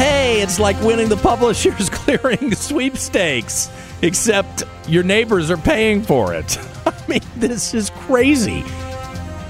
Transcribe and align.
Hey, 0.00 0.40
it's 0.40 0.58
like 0.58 0.80
winning 0.80 1.10
the 1.10 1.18
Publishers 1.18 1.90
Clearing 1.90 2.54
sweepstakes, 2.54 3.68
except 4.00 4.62
your 4.88 5.02
neighbors 5.02 5.50
are 5.50 5.58
paying 5.58 6.00
for 6.02 6.32
it. 6.32 6.56
I 6.86 6.94
mean, 7.06 7.20
this 7.36 7.74
is 7.74 7.90
crazy. 7.90 8.64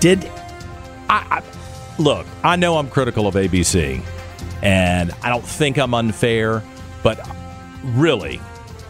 Did 0.00 0.24
I, 1.08 1.40
I 1.40 1.42
look? 2.02 2.26
I 2.42 2.56
know 2.56 2.78
I'm 2.78 2.90
critical 2.90 3.28
of 3.28 3.36
ABC, 3.36 4.02
and 4.60 5.12
I 5.22 5.28
don't 5.28 5.44
think 5.44 5.78
I'm 5.78 5.94
unfair, 5.94 6.64
but 7.04 7.24
really, 7.84 8.40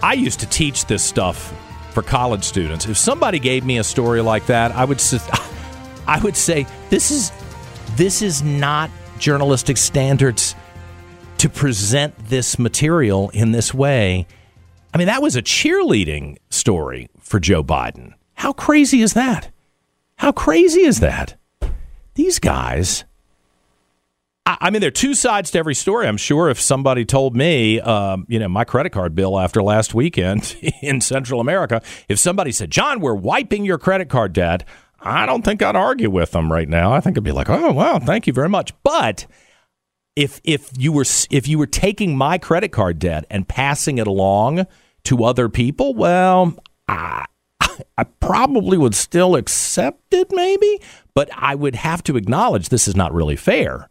I 0.02 0.14
used 0.14 0.40
to 0.40 0.46
teach 0.46 0.86
this 0.86 1.04
stuff 1.04 1.54
for 1.92 2.02
college 2.02 2.44
students. 2.44 2.86
If 2.86 2.96
somebody 2.96 3.38
gave 3.38 3.66
me 3.66 3.76
a 3.76 3.84
story 3.84 4.22
like 4.22 4.46
that, 4.46 4.72
I 4.72 4.86
would 4.86 5.02
I 6.06 6.20
would 6.20 6.38
say 6.38 6.66
this 6.88 7.10
is 7.10 7.30
this 7.96 8.22
is 8.22 8.42
not 8.42 8.90
journalistic 9.18 9.76
standards 9.76 10.54
to 11.40 11.48
present 11.48 12.14
this 12.28 12.58
material 12.58 13.30
in 13.30 13.52
this 13.52 13.72
way. 13.72 14.26
I 14.92 14.98
mean, 14.98 15.06
that 15.06 15.22
was 15.22 15.36
a 15.36 15.42
cheerleading 15.42 16.36
story 16.50 17.08
for 17.18 17.40
Joe 17.40 17.64
Biden. 17.64 18.12
How 18.34 18.52
crazy 18.52 19.00
is 19.00 19.14
that? 19.14 19.50
How 20.16 20.32
crazy 20.32 20.82
is 20.82 21.00
that? 21.00 21.36
These 22.14 22.40
guys. 22.40 23.04
I 24.44 24.68
mean, 24.68 24.80
there 24.80 24.88
are 24.88 24.90
two 24.90 25.14
sides 25.14 25.50
to 25.52 25.58
every 25.58 25.74
story. 25.74 26.06
I'm 26.06 26.18
sure 26.18 26.50
if 26.50 26.60
somebody 26.60 27.06
told 27.06 27.34
me, 27.34 27.80
um, 27.80 28.26
you 28.28 28.38
know, 28.38 28.48
my 28.48 28.64
credit 28.64 28.90
card 28.90 29.14
bill 29.14 29.40
after 29.40 29.62
last 29.62 29.94
weekend 29.94 30.54
in 30.82 31.00
Central 31.00 31.40
America, 31.40 31.80
if 32.10 32.18
somebody 32.18 32.52
said, 32.52 32.70
John, 32.70 33.00
we're 33.00 33.14
wiping 33.14 33.64
your 33.64 33.78
credit 33.78 34.10
card 34.10 34.34
debt, 34.34 34.68
I 35.00 35.24
don't 35.24 35.42
think 35.42 35.62
I'd 35.62 35.74
argue 35.74 36.10
with 36.10 36.32
them 36.32 36.52
right 36.52 36.68
now. 36.68 36.92
I 36.92 37.00
think 37.00 37.16
I'd 37.16 37.24
be 37.24 37.32
like, 37.32 37.48
oh, 37.48 37.72
wow, 37.72 37.98
thank 37.98 38.26
you 38.26 38.34
very 38.34 38.50
much. 38.50 38.74
But 38.82 39.26
if 40.20 40.38
if 40.44 40.70
you 40.76 40.92
were 40.92 41.06
if 41.30 41.48
you 41.48 41.58
were 41.58 41.66
taking 41.66 42.14
my 42.14 42.36
credit 42.36 42.72
card 42.72 42.98
debt 42.98 43.24
and 43.30 43.48
passing 43.48 43.96
it 43.96 44.06
along 44.06 44.66
to 45.04 45.24
other 45.24 45.48
people, 45.48 45.94
well, 45.94 46.54
I, 46.86 47.24
I 47.96 48.04
probably 48.04 48.76
would 48.76 48.94
still 48.94 49.34
accept 49.34 50.12
it, 50.12 50.30
maybe, 50.30 50.78
but 51.14 51.30
I 51.34 51.54
would 51.54 51.74
have 51.74 52.04
to 52.04 52.18
acknowledge 52.18 52.68
this 52.68 52.86
is 52.86 52.94
not 52.94 53.14
really 53.14 53.36
fair. 53.36 53.88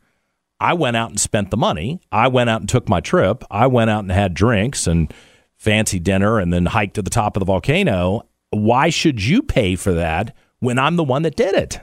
I 0.60 0.74
went 0.74 0.98
out 0.98 1.10
and 1.10 1.20
spent 1.20 1.50
the 1.50 1.58
money. 1.58 2.00
I 2.12 2.28
went 2.28 2.52
out 2.52 2.60
and 2.60 2.70
took 2.70 2.88
my 2.88 3.00
trip. 3.00 3.44
I 3.50 3.66
went 3.66 3.90
out 3.90 4.04
and 4.04 4.12
had 4.12 4.36
drinks 4.36 4.86
and 4.86 5.12
fancy 5.58 5.98
dinner 5.98 6.38
and 6.38 6.54
then 6.54 6.68
hiked 6.68 6.94
to 6.96 7.02
the 7.02 7.10
top 7.10 7.38
of 7.38 7.40
the 7.40 7.46
volcano. 7.46 8.28
Why 8.52 8.90
should 8.90 9.24
you 9.26 9.42
pay 9.42 9.76
for 9.76 9.94
that 9.94 10.36
when 10.60 10.78
I'm 10.78 10.96
the 10.96 11.04
one 11.04 11.24
that 11.24 11.36
did 11.36 11.56
it? 11.56 11.80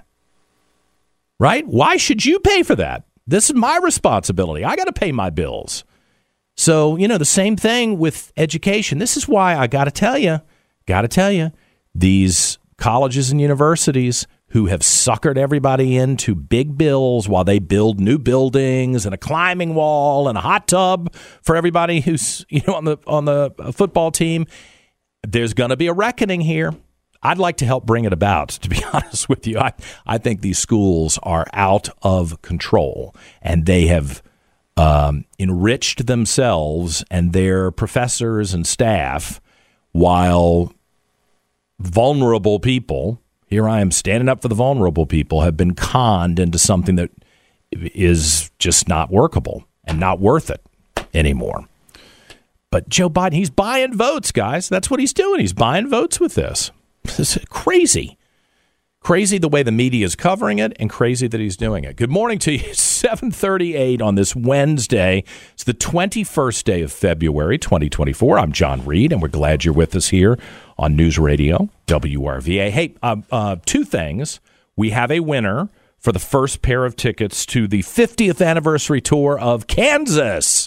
Right? 1.40 1.66
Why 1.66 1.96
should 1.96 2.24
you 2.24 2.38
pay 2.38 2.62
for 2.62 2.76
that? 2.76 3.06
This 3.26 3.50
is 3.50 3.56
my 3.56 3.78
responsibility. 3.82 4.64
I 4.64 4.76
got 4.76 4.84
to 4.84 4.92
pay 4.92 5.12
my 5.12 5.30
bills. 5.30 5.84
So, 6.56 6.96
you 6.96 7.06
know, 7.08 7.18
the 7.18 7.24
same 7.24 7.56
thing 7.56 7.98
with 7.98 8.32
education. 8.36 8.98
This 8.98 9.16
is 9.16 9.28
why 9.28 9.56
I 9.56 9.66
got 9.66 9.84
to 9.84 9.90
tell 9.90 10.16
you, 10.16 10.40
got 10.86 11.02
to 11.02 11.08
tell 11.08 11.30
you, 11.30 11.52
these 11.94 12.58
colleges 12.78 13.30
and 13.30 13.40
universities 13.40 14.26
who 14.50 14.66
have 14.66 14.80
suckered 14.80 15.36
everybody 15.36 15.96
into 15.96 16.34
big 16.34 16.78
bills 16.78 17.28
while 17.28 17.44
they 17.44 17.58
build 17.58 18.00
new 18.00 18.18
buildings 18.18 19.04
and 19.04 19.14
a 19.14 19.18
climbing 19.18 19.74
wall 19.74 20.28
and 20.28 20.38
a 20.38 20.40
hot 20.40 20.68
tub 20.68 21.12
for 21.42 21.56
everybody 21.56 22.00
who's, 22.00 22.46
you 22.48 22.62
know, 22.66 22.74
on 22.74 22.84
the 22.84 22.96
on 23.06 23.24
the 23.24 23.50
football 23.72 24.10
team, 24.10 24.46
there's 25.26 25.52
going 25.52 25.70
to 25.70 25.76
be 25.76 25.88
a 25.88 25.92
reckoning 25.92 26.40
here. 26.40 26.74
I'd 27.26 27.38
like 27.38 27.56
to 27.56 27.66
help 27.66 27.84
bring 27.84 28.04
it 28.04 28.12
about, 28.12 28.50
to 28.50 28.68
be 28.68 28.82
honest 28.92 29.28
with 29.28 29.46
you. 29.48 29.58
I, 29.58 29.72
I 30.06 30.18
think 30.18 30.40
these 30.40 30.58
schools 30.58 31.18
are 31.24 31.46
out 31.52 31.88
of 32.02 32.40
control 32.40 33.16
and 33.42 33.66
they 33.66 33.86
have 33.88 34.22
um, 34.76 35.24
enriched 35.36 36.06
themselves 36.06 37.02
and 37.10 37.32
their 37.32 37.72
professors 37.72 38.54
and 38.54 38.64
staff 38.64 39.40
while 39.90 40.72
vulnerable 41.80 42.60
people, 42.60 43.20
here 43.48 43.68
I 43.68 43.80
am 43.80 43.90
standing 43.90 44.28
up 44.28 44.42
for 44.42 44.48
the 44.48 44.54
vulnerable 44.54 45.06
people, 45.06 45.40
have 45.40 45.56
been 45.56 45.74
conned 45.74 46.38
into 46.38 46.58
something 46.58 46.94
that 46.94 47.10
is 47.72 48.52
just 48.60 48.86
not 48.86 49.10
workable 49.10 49.66
and 49.84 49.98
not 49.98 50.20
worth 50.20 50.48
it 50.48 50.60
anymore. 51.12 51.66
But 52.70 52.88
Joe 52.88 53.10
Biden, 53.10 53.32
he's 53.32 53.50
buying 53.50 53.94
votes, 53.96 54.30
guys. 54.30 54.68
That's 54.68 54.90
what 54.90 55.00
he's 55.00 55.12
doing. 55.12 55.40
He's 55.40 55.52
buying 55.52 55.88
votes 55.88 56.20
with 56.20 56.34
this. 56.34 56.70
Is 57.18 57.38
crazy. 57.48 58.18
Crazy 59.00 59.38
the 59.38 59.48
way 59.48 59.62
the 59.62 59.70
media 59.70 60.04
is 60.04 60.16
covering 60.16 60.58
it 60.58 60.76
and 60.80 60.90
crazy 60.90 61.28
that 61.28 61.40
he's 61.40 61.56
doing 61.56 61.84
it. 61.84 61.96
Good 61.96 62.10
morning 62.10 62.38
to 62.40 62.52
you. 62.52 62.74
738 63.06 64.02
on 64.02 64.16
this 64.16 64.34
Wednesday. 64.34 65.22
It's 65.52 65.62
the 65.62 65.74
21st 65.74 66.64
day 66.64 66.82
of 66.82 66.92
February 66.92 67.56
2024. 67.56 68.36
I'm 68.36 68.50
John 68.50 68.84
Reid, 68.84 69.12
and 69.12 69.22
we're 69.22 69.28
glad 69.28 69.64
you're 69.64 69.72
with 69.72 69.94
us 69.94 70.08
here 70.08 70.36
on 70.76 70.96
News 70.96 71.18
Radio 71.18 71.70
WRVA. 71.86 72.70
Hey, 72.70 72.94
uh, 73.02 73.18
uh, 73.30 73.56
two 73.64 73.84
things. 73.84 74.40
We 74.74 74.90
have 74.90 75.12
a 75.12 75.20
winner 75.20 75.68
for 75.98 76.10
the 76.10 76.18
first 76.18 76.62
pair 76.62 76.84
of 76.84 76.96
tickets 76.96 77.46
to 77.46 77.68
the 77.68 77.82
50th 77.82 78.44
anniversary 78.44 79.00
tour 79.00 79.38
of 79.38 79.68
Kansas. 79.68 80.66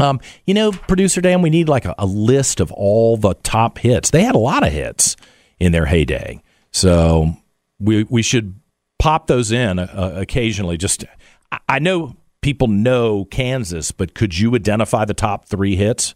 Um, 0.00 0.20
you 0.46 0.54
know, 0.54 0.72
producer 0.72 1.20
Dan, 1.20 1.42
we 1.42 1.50
need 1.50 1.68
like 1.68 1.84
a, 1.84 1.94
a 1.96 2.06
list 2.06 2.58
of 2.58 2.72
all 2.72 3.16
the 3.16 3.34
top 3.34 3.78
hits. 3.78 4.10
They 4.10 4.24
had 4.24 4.34
a 4.34 4.38
lot 4.38 4.66
of 4.66 4.72
hits 4.72 5.16
in 5.58 5.72
their 5.72 5.86
heyday, 5.86 6.42
so 6.72 7.34
we 7.78 8.04
we 8.04 8.22
should 8.22 8.54
pop 8.98 9.26
those 9.26 9.52
in 9.52 9.78
uh, 9.78 10.12
occasionally. 10.16 10.76
Just 10.76 11.04
I- 11.52 11.58
I 11.68 11.78
know 11.78 12.16
people 12.42 12.68
know 12.68 13.24
Kansas, 13.26 13.90
but 13.92 14.14
could 14.14 14.38
you 14.38 14.54
identify 14.54 15.04
the 15.04 15.14
top 15.14 15.46
three 15.46 15.76
hits? 15.76 16.14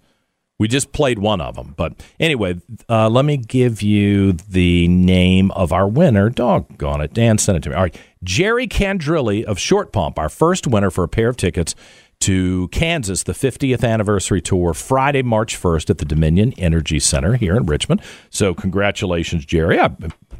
We 0.59 0.69
just 0.69 0.93
played 0.93 1.19
one 1.19 1.41
of 1.41 1.55
them, 1.57 1.73
but 1.75 1.95
anyway, 2.21 2.61
uh, 2.87 3.09
let 3.09 3.25
me 3.25 3.39
give 3.39 3.81
you 3.81 4.33
the 4.33 4.89
name 4.89 5.51
of 5.53 5.73
our 5.73 5.89
winner. 5.89 6.29
Doggone 6.29 7.01
it, 7.01 7.15
Dan 7.15 7.39
sent 7.39 7.57
it 7.57 7.63
to 7.63 7.71
me. 7.71 7.77
All 7.77 7.83
right, 7.85 7.99
Jerry 8.23 8.69
Candrilli 8.69 9.43
of 9.43 9.59
Short 9.59 9.91
Pump, 9.91 10.19
our 10.19 10.29
first 10.29 10.67
winner 10.67 10.91
for 10.91 11.03
a 11.03 11.09
pair 11.09 11.31
of 11.31 11.39
tickets 11.39 11.75
to 12.21 12.69
Kansas, 12.69 13.23
the 13.23 13.33
50th 13.33 13.83
anniversary 13.87 14.41
tour, 14.41 14.75
Friday, 14.75 15.23
March 15.23 15.61
1st 15.61 15.91
at 15.91 15.99
the 15.99 16.05
Dominion 16.05 16.53
Energy 16.59 16.99
Center 16.99 17.35
here 17.35 17.57
in 17.57 17.67
Richmond. 17.67 18.03
So, 18.29 18.55
congratulations, 18.55 19.45
Jerry. 19.45 19.79
I, 19.81 19.91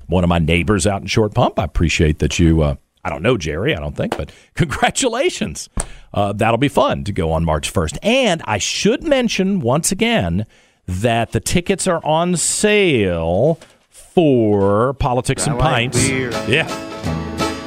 one 0.07 0.25
of 0.25 0.29
my 0.29 0.39
neighbors 0.39 0.87
out 0.87 1.01
in 1.01 1.07
Short 1.07 1.35
Pump. 1.35 1.59
I 1.59 1.65
appreciate 1.65 2.19
that 2.19 2.39
you. 2.39 2.63
Uh, 2.63 2.77
I 3.03 3.09
don't 3.09 3.23
know 3.23 3.39
Jerry, 3.39 3.75
I 3.75 3.81
don't 3.81 3.97
think, 3.97 4.17
but 4.17 4.31
congratulations. 4.55 5.71
Uh, 6.13 6.33
that'll 6.35 6.59
be 6.59 6.69
fun 6.69 7.05
to 7.05 7.13
go 7.13 7.33
on 7.33 7.45
March 7.45 7.73
1st. 7.73 7.99
And 8.03 8.43
I 8.45 8.59
should 8.59 9.03
mention 9.03 9.61
once 9.61 9.91
again 9.91 10.45
that 10.87 11.33
the 11.33 11.41
tickets 11.41 11.87
are 11.87 12.05
on 12.05 12.37
sale 12.37 13.59
for 13.89 14.95
Politics 14.95 15.47
and 15.47 15.59
Pints. 15.59 16.09
Yeah. 16.09 16.69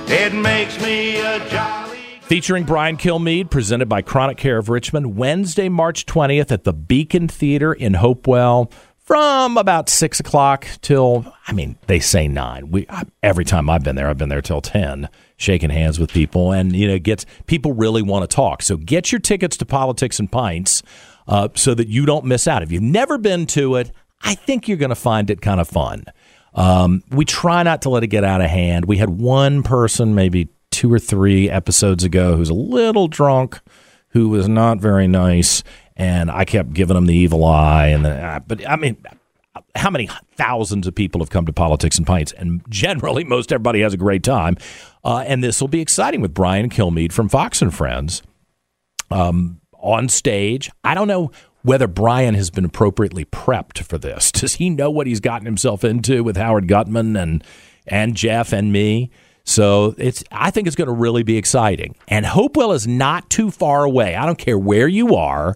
It 0.07 0.33
makes 0.33 0.79
me 0.81 1.17
a 1.19 1.39
jolly. 1.49 1.82
Featuring 2.27 2.63
Brian 2.63 2.97
Kilmeade, 2.97 3.51
presented 3.51 3.87
by 3.89 4.01
Chronic 4.01 4.37
Care 4.37 4.57
of 4.57 4.69
Richmond, 4.69 5.17
Wednesday, 5.17 5.69
March 5.69 6.05
20th 6.05 6.51
at 6.51 6.63
the 6.63 6.73
Beacon 6.73 7.27
Theater 7.27 7.73
in 7.73 7.95
Hopewell 7.95 8.71
from 8.97 9.57
about 9.57 9.89
six 9.89 10.19
o'clock 10.21 10.65
till 10.81 11.31
I 11.47 11.51
mean 11.51 11.77
they 11.87 11.99
say 11.99 12.27
nine. 12.27 12.71
We 12.71 12.87
every 13.21 13.43
time 13.43 13.69
I've 13.69 13.83
been 13.83 13.95
there, 13.95 14.09
I've 14.09 14.17
been 14.17 14.29
there 14.29 14.41
till 14.41 14.61
ten, 14.61 15.09
shaking 15.35 15.69
hands 15.69 15.99
with 15.99 16.11
people, 16.11 16.53
and 16.53 16.73
you 16.73 16.87
know 16.87 16.97
gets 16.97 17.25
people 17.45 17.73
really 17.73 18.01
want 18.01 18.27
to 18.27 18.33
talk. 18.33 18.61
So 18.61 18.77
get 18.77 19.11
your 19.11 19.19
tickets 19.19 19.57
to 19.57 19.65
Politics 19.65 20.19
and 20.19 20.31
Pints 20.31 20.81
uh, 21.27 21.49
so 21.55 21.73
that 21.75 21.89
you 21.89 22.05
don't 22.05 22.25
miss 22.25 22.47
out. 22.47 22.63
If 22.63 22.71
you've 22.71 22.81
never 22.81 23.17
been 23.17 23.45
to 23.47 23.75
it, 23.75 23.91
I 24.21 24.35
think 24.35 24.67
you're 24.69 24.77
going 24.77 24.89
to 24.89 24.95
find 24.95 25.29
it 25.29 25.41
kind 25.41 25.59
of 25.59 25.67
fun. 25.67 26.05
Um, 26.55 27.03
we 27.11 27.25
try 27.25 27.63
not 27.63 27.81
to 27.81 27.89
let 27.89 28.03
it 28.03 28.07
get 28.07 28.23
out 28.23 28.39
of 28.39 28.49
hand. 28.49 28.85
We 28.85 28.97
had 28.97 29.09
one 29.09 29.63
person, 29.63 30.15
maybe 30.15 30.49
two 30.73 30.91
or 30.91 30.99
three 30.99 31.49
episodes 31.49 32.03
ago, 32.03 32.35
who's 32.35 32.49
a 32.49 32.53
little 32.53 33.07
drunk, 33.07 33.61
who 34.09 34.29
was 34.29 34.49
not 34.49 34.79
very 34.79 35.07
nice 35.07 35.63
and 35.95 36.31
I 36.31 36.45
kept 36.45 36.73
giving 36.73 36.97
him 36.97 37.05
the 37.05 37.15
evil 37.15 37.45
eye. 37.45 37.87
And 37.87 38.05
the, 38.05 38.43
but 38.47 38.67
I 38.67 38.75
mean, 38.75 38.97
how 39.75 39.89
many 39.89 40.09
thousands 40.35 40.87
of 40.87 40.95
people 40.95 41.21
have 41.21 41.29
come 41.29 41.45
to 41.45 41.53
politics 41.53 41.97
and 41.97 42.07
pints? 42.07 42.31
And 42.31 42.61
generally, 42.69 43.23
most 43.23 43.51
everybody 43.51 43.81
has 43.81 43.93
a 43.93 43.97
great 43.97 44.23
time. 44.23 44.57
Uh, 45.03 45.23
and 45.27 45.43
this 45.43 45.61
will 45.61 45.67
be 45.67 45.81
exciting 45.81 46.21
with 46.21 46.33
Brian 46.33 46.69
Kilmeade 46.69 47.11
from 47.11 47.29
Fox 47.29 47.61
and 47.61 47.73
Friends 47.73 48.23
um, 49.11 49.61
on 49.79 50.09
stage. 50.09 50.71
I 50.83 50.95
don't 50.95 51.07
know 51.07 51.31
whether 51.61 51.87
Brian 51.87 52.35
has 52.35 52.49
been 52.49 52.65
appropriately 52.65 53.25
prepped 53.25 53.83
for 53.83 53.97
this. 53.97 54.31
Does 54.31 54.55
he 54.55 54.69
know 54.69 54.89
what 54.89 55.07
he's 55.07 55.19
gotten 55.19 55.45
himself 55.45 55.83
into 55.83 56.23
with 56.23 56.37
Howard 56.37 56.67
Gutman 56.67 57.15
and 57.15 57.43
and 57.85 58.15
Jeff 58.15 58.53
and 58.53 58.71
me? 58.71 59.11
So 59.45 59.93
it's 59.97 60.23
I 60.31 60.51
think 60.51 60.67
it's 60.67 60.75
going 60.75 60.87
to 60.87 60.93
really 60.93 61.23
be 61.23 61.37
exciting. 61.37 61.95
And 62.07 62.25
Hopewell 62.25 62.71
is 62.71 62.87
not 62.87 63.29
too 63.29 63.51
far 63.51 63.83
away. 63.83 64.15
I 64.15 64.25
don't 64.25 64.37
care 64.37 64.57
where 64.57 64.87
you 64.87 65.15
are. 65.15 65.55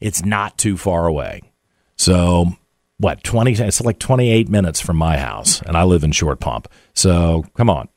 It's 0.00 0.24
not 0.24 0.58
too 0.58 0.76
far 0.76 1.06
away. 1.06 1.42
So, 1.96 2.52
what, 2.98 3.24
20? 3.24 3.52
It's 3.52 3.80
like 3.80 3.98
28 3.98 4.48
minutes 4.48 4.80
from 4.80 4.96
my 4.96 5.18
house, 5.18 5.62
and 5.62 5.76
I 5.76 5.84
live 5.84 6.04
in 6.04 6.12
Short 6.12 6.40
Pump. 6.40 6.68
So, 6.94 7.44
come 7.56 7.70
on. 7.70 7.88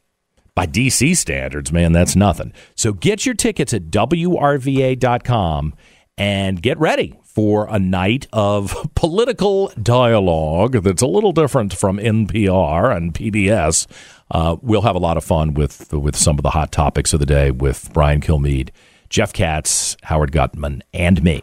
By 0.56 0.66
DC 0.66 1.16
standards, 1.16 1.72
man, 1.72 1.92
that's 1.94 2.16
nothing. 2.16 2.54
So, 2.76 2.94
get 2.94 3.26
your 3.26 3.36
tickets 3.36 3.74
at 3.74 3.86
WRVA.com 3.86 5.74
and 6.18 6.62
get 6.62 6.78
ready 6.80 7.18
for 7.24 7.68
a 7.70 7.80
night 7.80 8.28
of 8.34 8.76
political 8.96 9.72
dialogue 9.82 10.84
that's 10.84 11.02
a 11.02 11.08
little 11.08 11.32
different 11.32 11.74
from 11.74 11.98
NPR 11.98 12.96
and 12.96 13.14
PBS. 13.14 13.88
Uh, 14.32 14.58
we'll 14.62 14.82
have 14.84 14.96
a 14.96 15.00
lot 15.00 15.18
of 15.18 15.24
fun 15.24 15.54
with 15.54 15.92
with 15.94 16.16
some 16.16 16.38
of 16.38 16.44
the 16.44 16.52
hot 16.52 16.72
topics 16.72 17.14
of 17.14 17.20
the 17.20 17.26
day 17.26 17.52
with 17.52 17.90
Brian 17.94 18.22
Kilmeade, 18.22 18.70
Jeff 19.10 19.34
Katz, 19.34 19.98
Howard 20.04 20.32
Gutman, 20.32 20.84
and 20.94 21.24
me. 21.24 21.42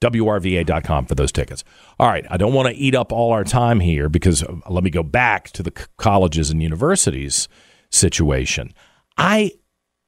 WRVA.com 0.00 1.04
for 1.04 1.14
those 1.14 1.30
tickets. 1.30 1.62
All 1.98 2.08
right, 2.08 2.24
I 2.30 2.38
don't 2.38 2.54
want 2.54 2.68
to 2.68 2.74
eat 2.74 2.94
up 2.94 3.12
all 3.12 3.32
our 3.32 3.44
time 3.44 3.80
here 3.80 4.08
because 4.08 4.42
let 4.68 4.82
me 4.82 4.88
go 4.90 5.02
back 5.02 5.50
to 5.50 5.62
the 5.62 5.70
colleges 5.98 6.50
and 6.50 6.62
universities 6.62 7.48
situation. 7.90 8.72
I 9.18 9.52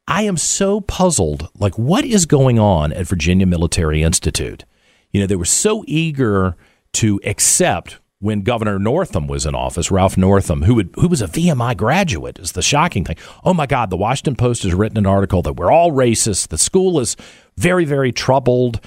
I 0.08 0.23
am 0.23 0.37
so 0.37 0.81
puzzled 0.81 1.49
like 1.55 1.79
what 1.79 2.05
is 2.05 2.26
going 2.26 2.58
on 2.58 2.93
at 2.93 3.06
Virginia 3.06 3.47
Military 3.47 4.03
Institute? 4.03 4.65
You 5.11 5.20
know, 5.20 5.26
they 5.26 5.37
were 5.37 5.44
so 5.44 5.85
eager 5.87 6.56
to 6.94 7.20
accept 7.25 7.99
when 8.22 8.42
Governor 8.42 8.78
Northam 8.78 9.26
was 9.26 9.44
in 9.46 9.54
office, 9.54 9.90
Ralph 9.90 10.16
Northam, 10.16 10.62
who 10.62 10.76
would, 10.76 10.94
who 10.94 11.08
was 11.08 11.20
a 11.20 11.26
VMI 11.26 11.76
graduate, 11.76 12.38
is 12.38 12.52
the 12.52 12.62
shocking 12.62 13.04
thing. 13.04 13.16
Oh 13.44 13.52
my 13.52 13.66
God, 13.66 13.90
the 13.90 13.96
Washington 13.96 14.36
Post 14.36 14.62
has 14.62 14.72
written 14.72 14.96
an 14.96 15.06
article 15.06 15.42
that 15.42 15.54
we're 15.54 15.72
all 15.72 15.90
racist. 15.90 16.48
The 16.48 16.56
school 16.56 17.00
is 17.00 17.16
very, 17.56 17.84
very 17.84 18.12
troubled 18.12 18.80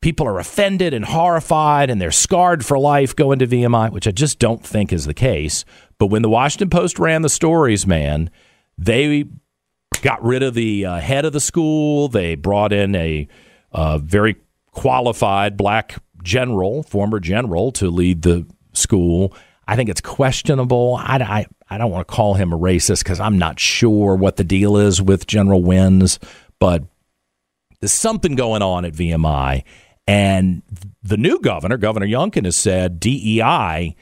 people 0.00 0.26
are 0.26 0.38
offended 0.38 0.94
and 0.94 1.04
horrified 1.04 1.90
and 1.90 2.00
they're 2.00 2.12
scarred 2.12 2.64
for 2.64 2.78
life 2.78 3.16
going 3.16 3.38
to 3.40 3.46
VMI, 3.46 3.90
which 3.90 4.06
I 4.06 4.10
just 4.10 4.38
don't 4.38 4.64
think 4.64 4.92
is 4.92 5.06
the 5.06 5.14
case. 5.14 5.64
But 5.98 6.06
when 6.06 6.22
the 6.22 6.30
Washington 6.30 6.70
Post 6.70 6.98
ran 6.98 7.22
the 7.22 7.28
stories, 7.28 7.86
man, 7.86 8.30
they 8.76 9.24
got 10.02 10.22
rid 10.22 10.42
of 10.42 10.54
the 10.54 10.86
uh, 10.86 11.00
head 11.00 11.24
of 11.24 11.32
the 11.32 11.40
school. 11.40 12.08
They 12.08 12.36
brought 12.36 12.72
in 12.72 12.94
a 12.94 13.26
uh, 13.72 13.98
very 13.98 14.36
qualified 14.70 15.56
black 15.56 16.00
general, 16.22 16.84
former 16.84 17.18
general, 17.18 17.72
to 17.72 17.90
lead 17.90 18.22
the 18.22 18.46
school. 18.78 19.34
I 19.66 19.76
think 19.76 19.88
it's 19.90 20.00
questionable. 20.00 20.96
I, 20.98 21.16
I, 21.16 21.46
I 21.68 21.78
don't 21.78 21.90
want 21.90 22.08
to 22.08 22.14
call 22.14 22.34
him 22.34 22.52
a 22.52 22.58
racist 22.58 23.04
because 23.04 23.20
I'm 23.20 23.38
not 23.38 23.60
sure 23.60 24.14
what 24.14 24.36
the 24.36 24.44
deal 24.44 24.76
is 24.76 25.02
with 25.02 25.26
General 25.26 25.62
Wins, 25.62 26.18
but 26.58 26.84
there's 27.80 27.92
something 27.92 28.34
going 28.34 28.62
on 28.62 28.84
at 28.84 28.94
VMI. 28.94 29.64
And 30.06 30.62
the 31.02 31.18
new 31.18 31.38
governor, 31.40 31.76
Governor 31.76 32.06
Youngkin, 32.06 32.46
has 32.46 32.56
said 32.56 32.98
DEI, 32.98 33.94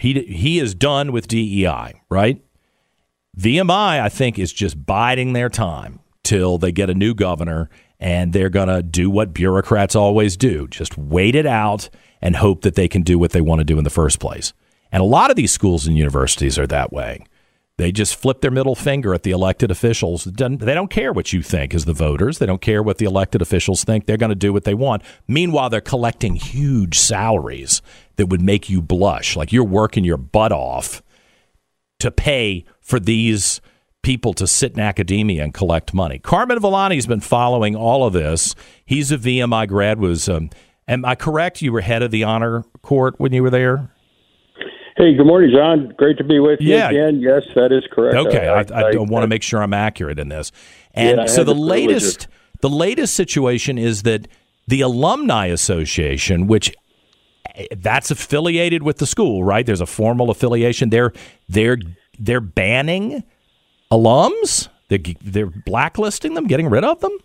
he, 0.00 0.22
he 0.22 0.60
is 0.60 0.74
done 0.74 1.10
with 1.10 1.26
DEI, 1.26 2.00
right? 2.08 2.40
VMI, 3.36 4.00
I 4.00 4.08
think, 4.08 4.38
is 4.38 4.52
just 4.52 4.86
biding 4.86 5.32
their 5.32 5.48
time 5.48 5.98
till 6.22 6.58
they 6.58 6.70
get 6.70 6.90
a 6.90 6.94
new 6.94 7.14
governor 7.14 7.68
and 8.00 8.32
they're 8.32 8.50
going 8.50 8.68
to 8.68 8.82
do 8.82 9.10
what 9.10 9.32
bureaucrats 9.32 9.96
always 9.96 10.36
do 10.36 10.68
just 10.68 10.96
wait 10.98 11.34
it 11.34 11.46
out 11.46 11.88
and 12.20 12.36
hope 12.36 12.62
that 12.62 12.74
they 12.74 12.88
can 12.88 13.02
do 13.02 13.18
what 13.18 13.32
they 13.32 13.40
want 13.40 13.60
to 13.60 13.64
do 13.64 13.78
in 13.78 13.84
the 13.84 13.90
first 13.90 14.18
place. 14.18 14.52
And 14.90 15.02
a 15.02 15.06
lot 15.06 15.30
of 15.30 15.36
these 15.36 15.52
schools 15.52 15.86
and 15.86 15.96
universities 15.96 16.58
are 16.58 16.66
that 16.66 16.92
way. 16.92 17.24
They 17.78 17.92
just 17.92 18.16
flip 18.16 18.40
their 18.40 18.50
middle 18.50 18.74
finger 18.74 19.14
at 19.14 19.22
the 19.22 19.30
elected 19.30 19.70
officials. 19.70 20.24
They 20.24 20.48
don't 20.48 20.90
care 20.90 21.12
what 21.12 21.32
you 21.32 21.42
think 21.42 21.74
as 21.74 21.84
the 21.84 21.92
voters. 21.92 22.38
They 22.38 22.46
don't 22.46 22.60
care 22.60 22.82
what 22.82 22.98
the 22.98 23.04
elected 23.04 23.40
officials 23.40 23.84
think. 23.84 24.06
They're 24.06 24.16
going 24.16 24.30
to 24.30 24.34
do 24.34 24.52
what 24.52 24.64
they 24.64 24.74
want. 24.74 25.02
Meanwhile, 25.28 25.70
they're 25.70 25.80
collecting 25.80 26.34
huge 26.34 26.98
salaries 26.98 27.80
that 28.16 28.26
would 28.26 28.42
make 28.42 28.68
you 28.68 28.82
blush. 28.82 29.36
Like 29.36 29.52
you're 29.52 29.62
working 29.62 30.02
your 30.02 30.16
butt 30.16 30.50
off 30.50 31.04
to 32.00 32.10
pay 32.10 32.64
for 32.80 32.98
these 32.98 33.60
people 34.02 34.32
to 34.34 34.46
sit 34.48 34.72
in 34.72 34.80
academia 34.80 35.44
and 35.44 35.54
collect 35.54 35.94
money. 35.94 36.18
Carmen 36.18 36.58
Villani's 36.58 37.06
been 37.06 37.20
following 37.20 37.76
all 37.76 38.04
of 38.04 38.12
this. 38.12 38.56
He's 38.84 39.12
a 39.12 39.18
VMI 39.18 39.68
grad. 39.68 40.00
Was 40.00 40.28
um, 40.28 40.50
am 40.88 41.04
I 41.04 41.14
correct? 41.14 41.62
You 41.62 41.72
were 41.72 41.82
head 41.82 42.02
of 42.02 42.10
the 42.10 42.24
honor 42.24 42.64
court 42.82 43.14
when 43.18 43.32
you 43.32 43.42
were 43.42 43.50
there. 43.50 43.90
Hey, 44.96 45.14
good 45.14 45.26
morning, 45.26 45.52
John. 45.54 45.94
Great 45.96 46.18
to 46.18 46.24
be 46.24 46.40
with 46.40 46.60
you 46.60 46.74
yeah. 46.74 46.90
again. 46.90 47.20
Yes, 47.20 47.44
that 47.54 47.70
is 47.70 47.84
correct. 47.92 48.16
Okay, 48.16 48.48
I, 48.48 48.62
I, 48.62 48.88
I, 48.88 48.92
I 48.94 48.96
want 48.96 49.22
to 49.22 49.28
make 49.28 49.44
sure 49.44 49.62
I'm 49.62 49.74
accurate 49.74 50.18
in 50.18 50.28
this. 50.28 50.50
And 50.92 51.18
yeah, 51.18 51.26
so 51.26 51.44
the, 51.44 51.54
the 51.54 51.60
latest, 51.60 52.26
the 52.62 52.68
latest 52.68 53.14
situation 53.14 53.78
is 53.78 54.02
that 54.02 54.26
the 54.66 54.80
alumni 54.80 55.46
association, 55.46 56.48
which 56.48 56.74
that's 57.76 58.10
affiliated 58.10 58.82
with 58.82 58.98
the 58.98 59.06
school, 59.06 59.44
right? 59.44 59.64
There's 59.64 59.80
a 59.80 59.86
formal 59.86 60.30
affiliation. 60.30 60.90
They're 60.90 61.12
they're 61.48 61.78
they're 62.18 62.40
banning 62.40 63.22
alums. 63.92 64.68
They're 64.88 64.98
they're 65.22 65.46
blacklisting 65.46 66.34
them, 66.34 66.48
getting 66.48 66.68
rid 66.68 66.82
of 66.82 66.98
them. 67.00 67.16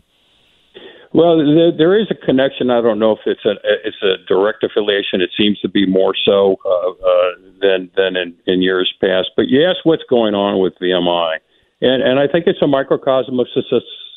Well, 1.14 1.38
there, 1.38 1.72
there 1.72 2.00
is 2.00 2.08
a 2.10 2.26
connection. 2.26 2.72
I 2.72 2.82
don't 2.82 2.98
know 2.98 3.12
if 3.12 3.20
it's 3.26 3.46
a 3.46 3.54
it's 3.86 4.02
a 4.02 4.18
direct 4.28 4.64
affiliation. 4.64 5.22
It 5.22 5.30
seems 5.38 5.60
to 5.60 5.70
be 5.70 5.86
more 5.86 6.16
so 6.26 6.58
uh, 6.66 6.90
uh, 6.90 7.32
than 7.62 7.92
than 7.96 8.16
in, 8.16 8.36
in 8.48 8.62
years 8.64 8.92
past. 9.00 9.30
But 9.36 9.46
ask 9.54 9.86
what's 9.86 10.04
going 10.10 10.34
on 10.34 10.60
with 10.60 10.74
VMI, 10.82 11.38
and 11.82 12.02
and 12.02 12.20
I 12.20 12.28
think 12.28 12.48
it's 12.48 12.62
a 12.64 12.68
microcosm 12.68 13.40
of 13.40 13.48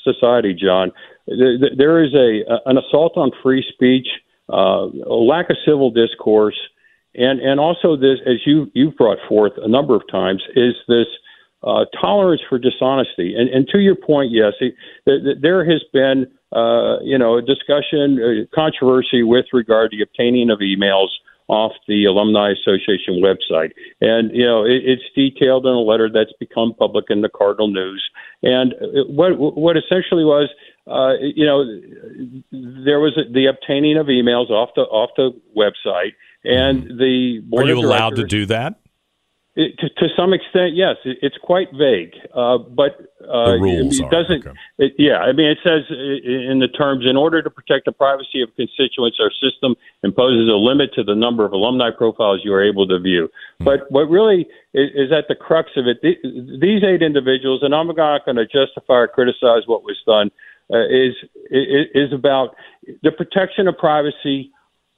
society, 0.04 0.54
John. 0.54 0.90
There 1.26 2.02
is 2.02 2.14
a 2.14 2.60
an 2.64 2.78
assault 2.78 3.12
on 3.16 3.30
free 3.42 3.62
speech, 3.74 4.08
uh, 4.50 4.88
a 4.88 5.20
lack 5.20 5.50
of 5.50 5.56
civil 5.66 5.90
discourse, 5.90 6.56
and 7.14 7.40
and 7.40 7.60
also 7.60 7.96
this, 7.96 8.20
as 8.24 8.36
you 8.46 8.70
you've 8.72 8.96
brought 8.96 9.18
forth 9.28 9.52
a 9.58 9.68
number 9.68 9.94
of 9.94 10.02
times, 10.10 10.42
is 10.56 10.74
this. 10.88 11.06
Uh, 11.62 11.84
tolerance 12.00 12.42
for 12.48 12.58
dishonesty, 12.58 13.34
and, 13.34 13.48
and 13.48 13.66
to 13.66 13.78
your 13.78 13.96
point, 13.96 14.30
yes, 14.30 14.52
there 15.04 15.64
has 15.64 15.82
been 15.92 16.26
uh, 16.56 17.00
you 17.02 17.18
know, 17.18 17.36
a 17.36 17.42
discussion, 17.42 18.18
uh, 18.18 18.54
controversy 18.54 19.22
with 19.22 19.44
regard 19.52 19.90
to 19.90 19.96
the 19.98 20.02
obtaining 20.02 20.48
of 20.50 20.60
emails 20.60 21.08
off 21.48 21.72
the 21.86 22.06
Alumni 22.06 22.50
Association 22.50 23.22
website. 23.22 23.72
And, 24.00 24.34
you 24.34 24.44
know, 24.44 24.64
it, 24.64 24.82
it's 24.84 25.02
detailed 25.14 25.66
in 25.66 25.72
a 25.72 25.80
letter 25.80 26.08
that's 26.12 26.32
become 26.40 26.74
public 26.74 27.04
in 27.10 27.20
the 27.20 27.28
Cardinal 27.28 27.68
News. 27.68 28.02
And 28.42 28.74
what, 29.08 29.38
what 29.38 29.76
essentially 29.76 30.24
was, 30.24 30.48
uh, 30.86 31.14
you 31.20 31.44
know, 31.44 31.64
there 32.84 33.00
was 33.00 33.18
the 33.32 33.46
obtaining 33.46 33.96
of 33.98 34.06
emails 34.06 34.50
off 34.50 34.70
the, 34.76 34.82
off 34.82 35.10
the 35.16 35.30
website. 35.56 36.12
And 36.42 36.98
the 36.98 37.40
board 37.44 37.66
Are 37.66 37.68
you 37.68 37.80
allowed 37.80 38.16
to 38.16 38.24
do 38.24 38.46
that? 38.46 38.80
It, 39.56 39.78
to, 39.78 39.88
to, 39.88 40.14
some 40.14 40.34
extent, 40.34 40.76
yes. 40.76 40.96
It, 41.06 41.16
it's 41.22 41.38
quite 41.42 41.68
vague, 41.72 42.12
uh, 42.34 42.58
but 42.58 43.10
uh, 43.24 43.56
rules 43.56 43.98
it 43.98 44.10
doesn't. 44.10 44.46
Okay. 44.46 44.58
It, 44.76 44.92
yeah, 44.98 45.16
I 45.18 45.32
mean, 45.32 45.48
it 45.48 45.56
says 45.64 45.88
in 45.88 46.60
the 46.60 46.68
terms, 46.68 47.06
in 47.08 47.16
order 47.16 47.40
to 47.40 47.48
protect 47.48 47.86
the 47.86 47.92
privacy 47.92 48.42
of 48.42 48.54
constituents, 48.54 49.16
our 49.18 49.32
system 49.40 49.74
imposes 50.04 50.48
a 50.50 50.60
limit 50.60 50.92
to 50.94 51.02
the 51.02 51.14
number 51.14 51.46
of 51.46 51.52
alumni 51.52 51.88
profiles 51.90 52.42
you 52.44 52.52
are 52.52 52.62
able 52.62 52.86
to 52.86 53.00
view. 53.00 53.30
Hmm. 53.58 53.64
But 53.64 53.90
what 53.90 54.10
really 54.10 54.46
is, 54.74 54.90
is 54.94 55.10
at 55.10 55.24
the 55.28 55.34
crux 55.34 55.70
of 55.76 55.86
it, 55.86 56.02
these 56.02 56.84
eight 56.84 57.00
individuals, 57.00 57.62
and 57.62 57.74
I'm 57.74 57.86
not 57.86 58.26
going 58.26 58.36
to 58.36 58.44
justify 58.44 58.94
or 58.94 59.08
criticize 59.08 59.62
what 59.64 59.84
was 59.84 59.96
done, 60.06 60.30
uh, 60.70 60.84
is, 60.84 61.14
is 61.50 61.86
is 61.94 62.12
about 62.12 62.56
the 63.02 63.12
protection 63.12 63.68
of 63.68 63.78
privacy 63.78 64.52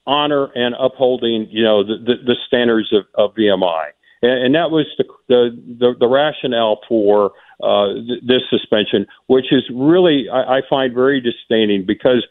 honor 0.08 0.48
and 0.54 0.74
upholding, 0.80 1.46
you 1.50 1.62
know, 1.62 1.84
the, 1.84 1.98
the, 1.98 2.14
the 2.24 2.36
standards 2.46 2.92
of, 2.92 3.04
of 3.14 3.36
VMI. 3.36 3.90
And, 4.22 4.46
and 4.46 4.54
that 4.54 4.70
was 4.70 4.86
the, 4.98 5.04
the, 5.28 5.50
the, 5.78 5.94
the 6.00 6.06
rationale 6.08 6.80
for 6.88 7.32
uh, 7.62 7.94
th- 7.94 8.22
this 8.26 8.42
suspension, 8.50 9.06
which 9.26 9.52
is 9.52 9.62
really, 9.74 10.28
I, 10.32 10.58
I 10.58 10.60
find 10.68 10.94
very 10.94 11.20
disdaining 11.20 11.84
because, 11.86 12.26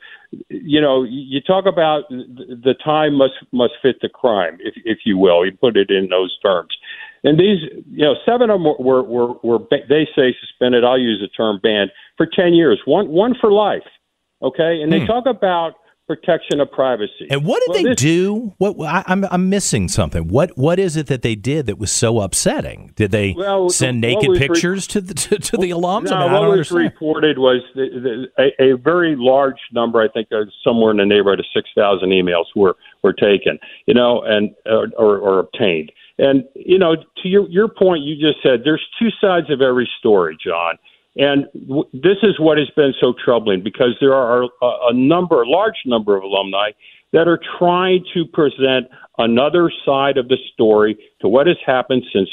you 0.49 0.81
know, 0.81 1.03
you 1.03 1.39
talk 1.41 1.65
about 1.65 2.09
the 2.09 2.75
time 2.83 3.15
must 3.15 3.33
must 3.51 3.73
fit 3.81 3.97
the 4.01 4.09
crime, 4.09 4.57
if, 4.61 4.73
if 4.85 4.99
you 5.05 5.17
will. 5.17 5.45
You 5.45 5.51
put 5.51 5.77
it 5.77 5.89
in 5.89 6.09
those 6.09 6.37
terms. 6.39 6.75
And 7.23 7.39
these, 7.39 7.59
you 7.89 8.05
know, 8.05 8.15
seven 8.25 8.49
of 8.49 8.61
them 8.61 8.73
were, 8.79 9.03
were, 9.03 9.33
were, 9.43 9.59
they 9.71 10.07
say 10.15 10.35
suspended. 10.39 10.83
I'll 10.83 10.99
use 10.99 11.19
the 11.21 11.27
term 11.29 11.59
banned 11.61 11.91
for 12.15 12.25
10 12.27 12.53
years, 12.53 12.79
one, 12.85 13.09
one 13.09 13.35
for 13.39 13.51
life. 13.51 13.83
Okay. 14.41 14.81
And 14.81 14.91
they 14.93 14.99
Hmm. 14.99 15.05
talk 15.05 15.25
about 15.25 15.73
protection 16.07 16.61
of 16.61 16.71
privacy. 16.71 17.27
And 17.29 17.43
what 17.45 17.61
did 17.61 17.69
Well, 17.69 17.83
they 17.83 17.89
this- 17.89 18.01
do? 18.01 18.53
What 18.57 18.79
I, 18.87 19.03
I'm 19.07 19.25
I'm 19.29 19.49
missing 19.49 19.87
something. 19.89 20.27
What 20.29 20.57
what 20.57 20.79
is 20.79 20.95
it 20.95 21.07
that 21.07 21.21
they 21.21 21.35
did 21.35 21.65
that 21.65 21.77
was 21.77 21.91
so 21.91 22.21
upsetting? 22.21 22.93
Did 22.95 23.11
they 23.11 23.33
Well, 23.37 23.69
send 23.69 23.99
naked 24.01 24.29
was 24.29 24.39
re- 24.39 24.47
pictures 24.47 24.87
to 24.87 25.01
the 25.01 25.13
to, 25.13 25.37
to 25.37 25.57
the 25.57 25.71
alums? 25.71 26.05
No, 26.09 26.15
I 26.15 26.23
mean, 26.23 26.31
what 26.31 26.41
was 26.43 26.51
understand. 26.51 26.83
reported 26.85 27.37
was 27.37 27.61
the, 27.75 28.27
the, 28.37 28.43
a, 28.63 28.73
a 28.73 28.77
very 28.77 29.15
large 29.17 29.59
number. 29.73 30.01
I 30.01 30.07
think 30.07 30.29
uh, 30.31 30.45
somewhere 30.63 30.91
in 30.91 30.97
the 30.97 31.05
neighborhood 31.05 31.39
of 31.39 31.45
six 31.53 31.69
thousand 31.75 32.09
emails 32.09 32.45
were 32.55 32.75
were 33.03 33.13
taken, 33.13 33.59
you 33.85 33.93
know, 33.93 34.21
and 34.21 34.55
or, 34.65 34.87
or, 34.97 35.17
or 35.17 35.39
obtained. 35.39 35.91
And 36.19 36.45
you 36.55 36.79
know, 36.79 36.95
to 36.95 37.27
your 37.27 37.47
your 37.49 37.67
point, 37.67 38.03
you 38.03 38.15
just 38.15 38.41
said 38.41 38.61
there's 38.63 38.85
two 38.97 39.09
sides 39.21 39.51
of 39.51 39.61
every 39.61 39.89
story, 39.99 40.37
John. 40.43 40.77
And 41.17 41.45
w- 41.67 41.87
this 41.93 42.17
is 42.23 42.39
what 42.39 42.57
has 42.57 42.69
been 42.75 42.93
so 42.99 43.13
troubling 43.23 43.63
because 43.63 43.95
there 43.99 44.13
are 44.13 44.43
a, 44.43 44.49
a 44.89 44.93
number, 44.93 45.41
a 45.41 45.49
large 45.49 45.77
number 45.85 46.15
of 46.15 46.23
alumni 46.23 46.71
that 47.13 47.27
are 47.27 47.39
trying 47.57 48.03
to 48.13 48.25
present 48.25 48.87
another 49.17 49.71
side 49.85 50.17
of 50.17 50.27
the 50.27 50.37
story 50.53 50.97
to 51.21 51.27
what 51.27 51.47
has 51.47 51.57
happened 51.65 52.03
since 52.13 52.29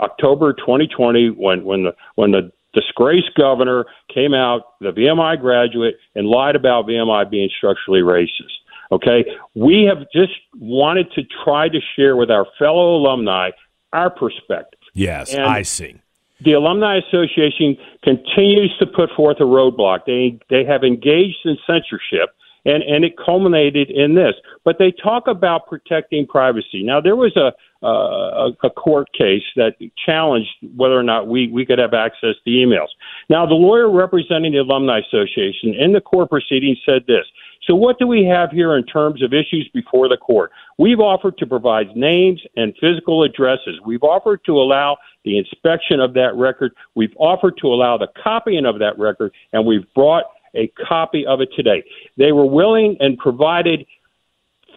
October 0.00 0.52
2020 0.52 1.30
when 1.30 1.64
when 1.64 1.84
the 1.84 1.92
when 2.16 2.30
the 2.32 2.52
disgraced 2.74 3.34
governor 3.36 3.86
came 4.12 4.34
out, 4.34 4.62
the 4.80 4.90
VMI 4.92 5.40
graduate, 5.40 5.96
and 6.14 6.26
lied 6.26 6.54
about 6.54 6.86
VMI 6.86 7.30
being 7.30 7.48
structurally 7.56 8.00
racist. 8.00 8.52
Okay, 8.92 9.24
we 9.54 9.84
have 9.84 10.06
just 10.14 10.32
wanted 10.58 11.10
to 11.12 11.22
try 11.44 11.68
to 11.68 11.78
share 11.96 12.16
with 12.16 12.30
our 12.30 12.46
fellow 12.58 12.96
alumni 12.96 13.50
our 13.92 14.10
perspective. 14.10 14.80
Yes, 14.94 15.34
And- 15.34 15.44
I 15.44 15.62
see. 15.62 15.96
The 16.44 16.52
Alumni 16.52 16.98
Association 16.98 17.76
continues 18.04 18.74
to 18.78 18.86
put 18.86 19.10
forth 19.16 19.38
a 19.40 19.44
roadblock. 19.44 20.00
They 20.06 20.38
they 20.50 20.64
have 20.64 20.84
engaged 20.84 21.38
in 21.44 21.56
censorship, 21.66 22.30
and 22.64 22.82
and 22.84 23.04
it 23.04 23.14
culminated 23.16 23.90
in 23.90 24.14
this. 24.14 24.34
But 24.64 24.78
they 24.78 24.92
talk 24.92 25.26
about 25.26 25.66
protecting 25.66 26.26
privacy. 26.26 26.82
Now 26.84 27.00
there 27.00 27.16
was 27.16 27.36
a 27.36 27.52
uh, 27.82 28.50
a, 28.62 28.66
a 28.66 28.70
court 28.70 29.08
case 29.16 29.42
that 29.54 29.74
challenged 30.04 30.50
whether 30.76 30.98
or 30.98 31.02
not 31.02 31.26
we 31.28 31.48
we 31.48 31.66
could 31.66 31.78
have 31.78 31.94
access 31.94 32.34
to 32.44 32.50
emails. 32.50 32.88
Now 33.28 33.46
the 33.46 33.54
lawyer 33.54 33.90
representing 33.90 34.52
the 34.52 34.58
Alumni 34.58 35.00
Association 35.00 35.74
in 35.74 35.92
the 35.92 36.00
court 36.00 36.30
proceeding 36.30 36.76
said 36.84 37.04
this. 37.06 37.24
So 37.68 37.74
what 37.74 37.98
do 37.98 38.06
we 38.06 38.24
have 38.24 38.50
here 38.50 38.74
in 38.76 38.84
terms 38.86 39.22
of 39.22 39.34
issues 39.34 39.68
before 39.74 40.08
the 40.08 40.16
court? 40.16 40.50
We've 40.78 41.00
offered 41.00 41.36
to 41.38 41.46
provide 41.46 41.94
names 41.94 42.40
and 42.56 42.74
physical 42.80 43.22
addresses. 43.22 43.78
We've 43.84 44.02
offered 44.02 44.40
to 44.46 44.52
allow 44.52 44.96
the 45.26 45.36
inspection 45.36 46.00
of 46.00 46.14
that 46.14 46.34
record. 46.34 46.72
We've 46.94 47.14
offered 47.18 47.58
to 47.58 47.66
allow 47.66 47.98
the 47.98 48.08
copying 48.24 48.64
of 48.64 48.78
that 48.78 48.98
record, 48.98 49.32
and 49.52 49.66
we've 49.66 49.86
brought 49.94 50.24
a 50.54 50.72
copy 50.88 51.26
of 51.26 51.42
it 51.42 51.50
today. 51.54 51.84
They 52.16 52.32
were 52.32 52.46
willing 52.46 52.96
and 53.00 53.18
provided 53.18 53.84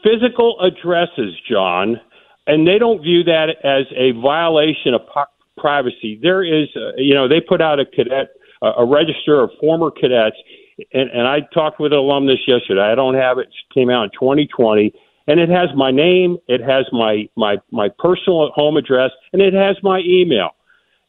physical 0.03 0.59
addresses, 0.59 1.33
John, 1.49 1.95
and 2.45 2.67
they 2.67 2.77
don't 2.77 3.01
view 3.01 3.23
that 3.23 3.55
as 3.63 3.85
a 3.95 4.11
violation 4.19 4.93
of 4.93 5.01
privacy. 5.57 6.19
There 6.21 6.43
is, 6.43 6.67
uh, 6.75 6.91
you 6.97 7.13
know, 7.13 7.29
they 7.29 7.39
put 7.39 7.61
out 7.61 7.79
a 7.79 7.85
cadet, 7.85 8.31
a, 8.61 8.67
a 8.79 8.85
register 8.85 9.39
of 9.39 9.51
former 9.61 9.91
cadets, 9.91 10.35
and, 10.93 11.09
and 11.09 11.27
I 11.27 11.41
talked 11.53 11.79
with 11.79 11.93
an 11.93 11.99
alumnus 11.99 12.39
yesterday. 12.47 12.81
I 12.81 12.95
don't 12.95 13.15
have 13.15 13.37
it; 13.37 13.47
it 13.47 13.73
came 13.73 13.89
out 13.89 14.03
in 14.05 14.09
2020, 14.11 14.93
and 15.27 15.39
it 15.39 15.49
has 15.49 15.69
my 15.75 15.91
name, 15.91 16.37
it 16.47 16.61
has 16.61 16.85
my 16.91 17.29
my 17.35 17.57
my 17.71 17.89
personal 17.99 18.51
home 18.51 18.77
address, 18.77 19.11
and 19.33 19.41
it 19.41 19.53
has 19.53 19.77
my 19.83 19.99
email. 20.05 20.51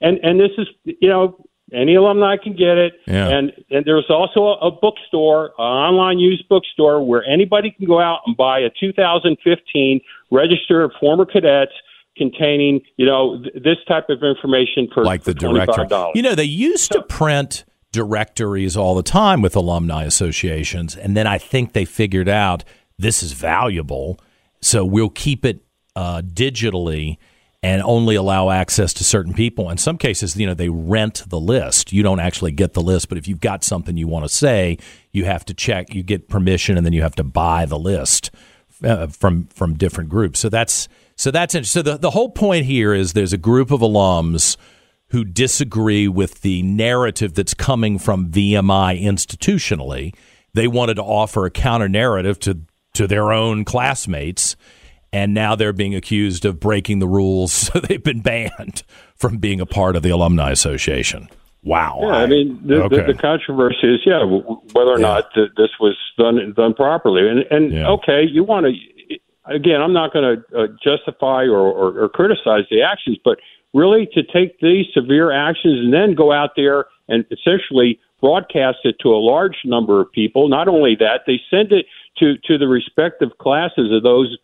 And 0.00 0.18
and 0.22 0.40
this 0.40 0.50
is, 0.58 0.66
you 0.84 1.08
know, 1.08 1.46
any 1.72 1.94
alumni 1.94 2.36
can 2.36 2.52
get 2.52 2.78
it. 2.78 2.94
Yeah. 3.06 3.28
And 3.28 3.52
and 3.70 3.84
there's 3.84 4.10
also 4.10 4.40
a, 4.40 4.68
a 4.68 4.70
bookstore, 4.70 5.52
an 5.58 5.64
online 5.64 6.18
used 6.18 6.48
bookstore 6.48 7.04
where 7.04 7.24
anybody 7.24 7.70
can 7.70 7.86
go 7.86 8.00
out 8.00 8.20
and 8.26 8.36
buy 8.36 8.60
a 8.60 8.70
2015 8.80 10.00
register 10.30 10.82
of 10.82 10.92
former 11.00 11.24
cadets 11.24 11.72
containing, 12.16 12.80
you 12.96 13.06
know, 13.06 13.42
th- 13.42 13.54
this 13.54 13.78
type 13.88 14.10
of 14.10 14.22
information 14.22 14.88
for 14.92 15.04
like 15.04 15.24
the 15.24 15.32
for 15.32 15.48
$25. 15.48 15.66
directory. 15.66 16.12
You 16.14 16.22
know, 16.22 16.34
they 16.34 16.44
used 16.44 16.92
to 16.92 17.02
print 17.02 17.64
directories 17.92 18.76
all 18.76 18.94
the 18.94 19.02
time 19.02 19.42
with 19.42 19.54
alumni 19.54 20.04
associations, 20.04 20.96
and 20.96 21.16
then 21.16 21.26
I 21.26 21.38
think 21.38 21.72
they 21.72 21.84
figured 21.84 22.28
out 22.28 22.64
this 22.98 23.22
is 23.22 23.32
valuable, 23.32 24.18
so 24.60 24.84
we'll 24.84 25.10
keep 25.10 25.44
it 25.44 25.64
uh, 25.94 26.22
digitally 26.22 27.18
and 27.62 27.80
only 27.82 28.16
allow 28.16 28.50
access 28.50 28.92
to 28.94 29.04
certain 29.04 29.32
people. 29.32 29.70
In 29.70 29.78
some 29.78 29.96
cases, 29.96 30.36
you 30.36 30.46
know, 30.46 30.54
they 30.54 30.68
rent 30.68 31.24
the 31.28 31.38
list. 31.38 31.92
You 31.92 32.02
don't 32.02 32.18
actually 32.18 32.50
get 32.50 32.72
the 32.72 32.80
list, 32.80 33.08
but 33.08 33.18
if 33.18 33.28
you've 33.28 33.40
got 33.40 33.62
something 33.62 33.96
you 33.96 34.08
want 34.08 34.24
to 34.24 34.28
say, 34.28 34.78
you 35.12 35.24
have 35.26 35.44
to 35.44 35.54
check. 35.54 35.94
You 35.94 36.02
get 36.02 36.28
permission, 36.28 36.76
and 36.76 36.84
then 36.84 36.92
you 36.92 37.02
have 37.02 37.14
to 37.16 37.24
buy 37.24 37.66
the 37.66 37.78
list 37.78 38.30
uh, 38.82 39.06
from 39.06 39.44
from 39.46 39.74
different 39.74 40.10
groups. 40.10 40.40
So 40.40 40.48
that's 40.48 40.88
so 41.16 41.30
that's. 41.30 41.70
So 41.70 41.82
the 41.82 41.98
the 41.98 42.10
whole 42.10 42.30
point 42.30 42.66
here 42.66 42.94
is 42.94 43.12
there's 43.12 43.32
a 43.32 43.38
group 43.38 43.70
of 43.70 43.80
alums 43.80 44.56
who 45.12 45.24
disagree 45.24 46.08
with 46.08 46.40
the 46.42 46.62
narrative 46.62 47.34
that's 47.34 47.54
coming 47.54 47.98
from 47.98 48.30
VMI 48.30 49.00
institutionally. 49.02 50.14
They 50.54 50.66
wanted 50.66 50.94
to 50.94 51.02
offer 51.02 51.46
a 51.46 51.50
counter 51.50 51.88
narrative 51.88 52.38
to 52.40 52.58
to 52.94 53.06
their 53.06 53.32
own 53.32 53.64
classmates, 53.64 54.54
and 55.14 55.32
now 55.32 55.54
they're 55.54 55.72
being 55.72 55.94
accused 55.94 56.44
of 56.44 56.60
breaking 56.60 56.98
the 56.98 57.08
rules. 57.08 57.52
So 57.72 57.78
they've 57.80 58.02
been 58.02 58.20
banned 58.20 58.82
from 59.16 59.38
being 59.38 59.60
a 59.60 59.66
part 59.66 59.96
of 59.96 60.02
the 60.02 60.10
alumni 60.10 60.50
association. 60.50 61.28
Wow. 61.64 62.00
Yeah, 62.02 62.08
I 62.08 62.26
mean, 62.26 62.60
the, 62.66 62.82
Okay. 62.84 62.96
the, 62.96 63.12
the 63.12 63.14
controversy 63.14 63.94
is, 63.94 64.00
yeah, 64.04 64.24
whether 64.24 64.90
or 64.90 64.98
Yeah. 64.98 65.06
not 65.06 65.32
th- 65.34 65.50
this 65.56 65.70
was 65.80 65.96
done 66.18 66.52
done 66.56 66.74
properly. 66.74 67.28
And 67.28 67.40
and 67.50 67.72
Yeah. 67.72 67.88
okay, 67.92 68.22
you 68.26 68.44
want 68.44 68.66
to 68.66 68.72
again, 69.46 69.80
I'm 69.80 69.92
not 69.92 70.12
going 70.12 70.36
to 70.36 70.58
uh, 70.58 70.66
justify 70.84 71.44
or, 71.44 71.58
or, 71.60 72.04
or 72.04 72.08
criticize 72.08 72.64
the 72.70 72.82
actions, 72.82 73.18
but 73.24 73.38
really 73.74 74.08
to 74.14 74.22
take 74.22 74.58
these 74.60 74.86
severe 74.94 75.32
actions 75.32 75.80
and 75.84 75.92
then 75.92 76.14
go 76.14 76.32
out 76.32 76.50
there 76.56 76.86
and 77.08 77.24
essentially 77.30 77.98
broadcast 78.20 78.78
it 78.84 78.96
to 79.00 79.08
a 79.08 79.18
large 79.18 79.56
number 79.64 80.00
of 80.00 80.10
people. 80.12 80.48
Not 80.48 80.68
only 80.68 80.96
that, 80.96 81.22
they 81.26 81.40
send 81.50 81.72
it 81.72 81.86
to 82.18 82.36
to 82.46 82.58
the 82.58 82.68
respective 82.68 83.30
classes 83.38 83.92
of 83.92 84.02
those 84.02 84.36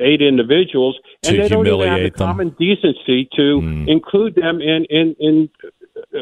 eight 0.00 0.22
individuals, 0.22 0.98
and 1.24 1.38
they 1.38 1.48
don't 1.48 1.66
even 1.66 1.88
have 1.88 1.98
the 1.98 2.10
them. 2.10 2.18
common 2.18 2.56
decency 2.58 3.28
to 3.36 3.84
include 3.88 4.34
them 4.34 4.60
in 4.60 4.86
in 4.88 5.16
in 5.18 5.50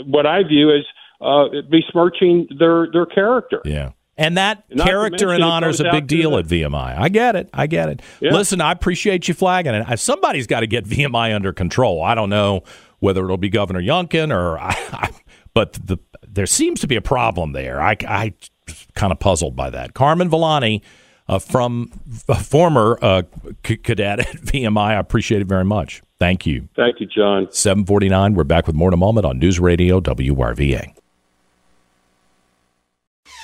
what 0.06 0.26
I 0.26 0.42
view 0.42 0.70
as 0.70 0.84
uh, 1.20 1.48
besmirching 1.70 2.48
their 2.58 2.90
their 2.90 3.06
character. 3.06 3.60
Yeah. 3.64 3.92
And 4.20 4.36
that 4.36 4.64
character 4.76 5.30
and 5.30 5.42
honor 5.42 5.70
is 5.70 5.80
a 5.80 5.90
big 5.90 6.06
deal 6.06 6.36
at 6.36 6.44
VMI. 6.44 6.98
I 6.98 7.08
get 7.08 7.36
it. 7.36 7.48
I 7.54 7.66
get 7.66 7.88
it. 7.88 8.02
Yeah. 8.20 8.32
Listen, 8.32 8.60
I 8.60 8.70
appreciate 8.70 9.28
you 9.28 9.34
flagging 9.34 9.74
it. 9.74 9.98
Somebody's 9.98 10.46
got 10.46 10.60
to 10.60 10.66
get 10.66 10.84
VMI 10.84 11.34
under 11.34 11.54
control. 11.54 12.02
I 12.02 12.14
don't 12.14 12.28
know 12.28 12.62
whether 12.98 13.24
it'll 13.24 13.38
be 13.38 13.48
Governor 13.48 13.80
Youngkin 13.80 14.30
or, 14.30 14.58
I, 14.60 14.76
I, 14.92 15.10
but 15.54 15.72
the 15.72 15.98
there 16.28 16.46
seems 16.46 16.80
to 16.80 16.86
be 16.86 16.96
a 16.96 17.02
problem 17.02 17.52
there. 17.52 17.80
I, 17.80 17.96
I 18.06 18.34
kind 18.94 19.10
of 19.10 19.18
puzzled 19.18 19.56
by 19.56 19.70
that. 19.70 19.94
Carmen 19.94 20.28
Villani, 20.28 20.82
uh, 21.28 21.38
from 21.38 21.90
a 22.28 22.36
former 22.36 22.98
uh, 23.02 23.22
c- 23.66 23.78
cadet 23.78 24.20
at 24.20 24.26
VMI, 24.36 24.78
I 24.78 24.94
appreciate 24.94 25.40
it 25.40 25.46
very 25.48 25.64
much. 25.64 26.02
Thank 26.18 26.46
you. 26.46 26.68
Thank 26.76 27.00
you, 27.00 27.06
John. 27.06 27.50
749. 27.50 28.34
We're 28.34 28.44
back 28.44 28.66
with 28.66 28.76
more 28.76 28.88
in 28.90 28.94
a 28.94 28.98
moment 28.98 29.24
on 29.24 29.38
News 29.38 29.58
Radio 29.58 30.00
WRVA. 30.00 30.94